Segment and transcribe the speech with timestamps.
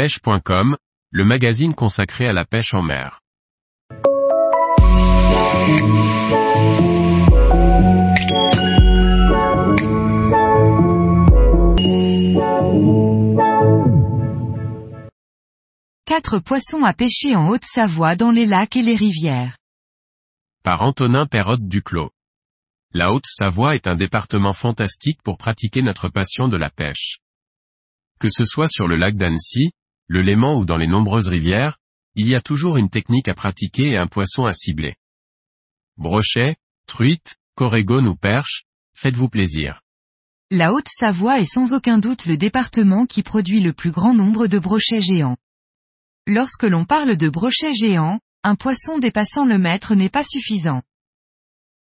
[0.00, 0.78] pêche.com,
[1.10, 3.20] le magazine consacré à la pêche en mer.
[16.06, 19.58] Quatre poissons à pêcher en Haute-Savoie dans les lacs et les rivières.
[20.64, 22.10] Par Antonin Perrotte Duclos.
[22.94, 27.18] La Haute-Savoie est un département fantastique pour pratiquer notre passion de la pêche.
[28.18, 29.72] Que ce soit sur le lac d'Annecy,
[30.10, 31.78] le Léman ou dans les nombreuses rivières,
[32.16, 34.96] il y a toujours une technique à pratiquer et un poisson à cibler.
[35.98, 36.56] Brochet,
[36.88, 38.64] truite, corégone ou perche,
[38.96, 39.82] faites-vous plaisir.
[40.50, 44.58] La Haute-Savoie est sans aucun doute le département qui produit le plus grand nombre de
[44.58, 45.36] brochets géants.
[46.26, 50.82] Lorsque l'on parle de brochets géants, un poisson dépassant le mètre n'est pas suffisant.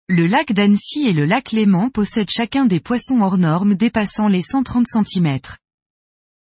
[0.07, 4.43] Le lac d'Annecy et le lac Léman possèdent chacun des poissons hors normes dépassant les
[4.43, 5.39] 130 cm.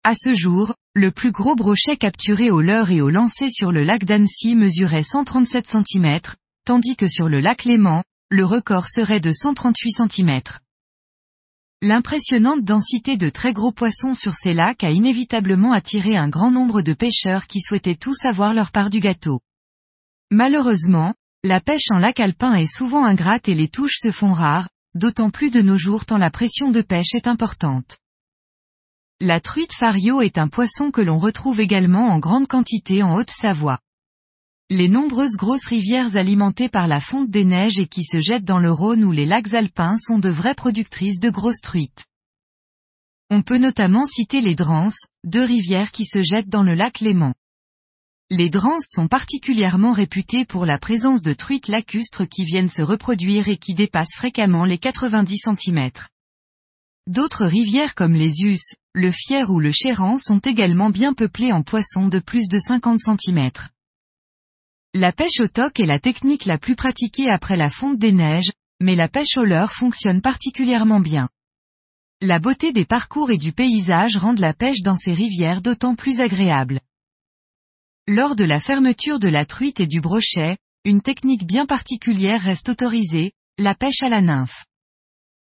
[0.03, 3.83] À ce jour, le plus gros brochet capturé au leurre et au lancer sur le
[3.83, 6.19] lac d'Annecy mesurait 137 cm,
[6.65, 10.41] tandis que sur le lac Léman, le record serait de 138 cm.
[11.83, 16.81] L'impressionnante densité de très gros poissons sur ces lacs a inévitablement attiré un grand nombre
[16.81, 19.39] de pêcheurs qui souhaitaient tous avoir leur part du gâteau.
[20.31, 24.69] Malheureusement, la pêche en lac alpin est souvent ingrate et les touches se font rares,
[24.95, 27.99] d'autant plus de nos jours tant la pression de pêche est importante.
[29.23, 33.77] La truite fario est un poisson que l'on retrouve également en grande quantité en Haute-Savoie.
[34.71, 38.57] Les nombreuses grosses rivières alimentées par la fonte des neiges et qui se jettent dans
[38.57, 42.07] le Rhône ou les lacs alpins sont de vraies productrices de grosses truites.
[43.29, 47.35] On peut notamment citer les Drances, deux rivières qui se jettent dans le lac Léman.
[48.31, 53.49] Les Drances sont particulièrement réputées pour la présence de truites lacustres qui viennent se reproduire
[53.49, 55.91] et qui dépassent fréquemment les 90 cm.
[57.07, 61.63] D'autres rivières comme les Us, le Fier ou le Chéran sont également bien peuplées en
[61.63, 63.49] poissons de plus de 50 cm.
[64.93, 68.51] La pêche au toc est la technique la plus pratiquée après la fonte des neiges,
[68.79, 71.29] mais la pêche au leurre fonctionne particulièrement bien.
[72.21, 76.21] La beauté des parcours et du paysage rendent la pêche dans ces rivières d'autant plus
[76.21, 76.81] agréable.
[78.07, 82.69] Lors de la fermeture de la truite et du brochet, une technique bien particulière reste
[82.69, 84.65] autorisée, la pêche à la nymphe.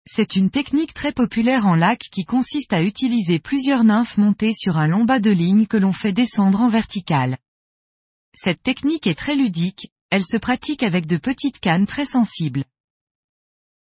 [0.09, 4.78] C'est une technique très populaire en lac qui consiste à utiliser plusieurs nymphes montées sur
[4.78, 7.38] un long bas de ligne que l'on fait descendre en verticale.
[8.34, 12.63] Cette technique est très ludique, elle se pratique avec de petites cannes très sensibles.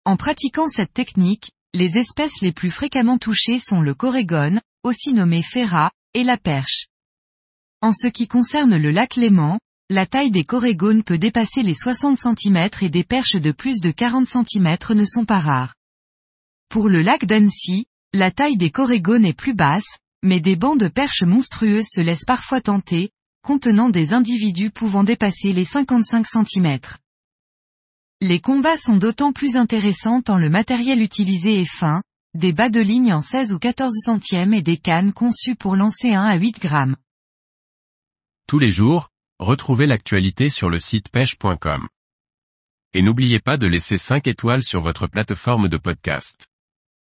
[0.06, 5.42] En pratiquant cette technique, les espèces les plus fréquemment touchées sont le corégone, aussi nommé
[5.42, 6.88] ferra, et la perche.
[7.82, 9.60] En ce qui concerne le lac Léman,
[9.90, 13.92] la taille des corégones peut dépasser les 60 cm et des perches de plus de
[13.92, 15.74] 40 cm ne sont pas rares.
[16.74, 20.88] Pour le lac d'Annecy, la taille des corégones est plus basse, mais des bancs de
[20.88, 23.12] perches monstrueuses se laissent parfois tenter,
[23.44, 26.80] contenant des individus pouvant dépasser les 55 cm.
[28.22, 32.02] Les combats sont d'autant plus intéressants tant le matériel utilisé est fin,
[32.34, 36.16] des bas de ligne en 16 ou 14 centièmes et des cannes conçues pour lancer
[36.16, 36.96] 1 à 8 grammes.
[38.48, 41.88] Tous les jours, retrouvez l'actualité sur le site pêche.com.
[42.96, 46.48] Et n'oubliez pas de laisser 5 étoiles sur votre plateforme de podcast.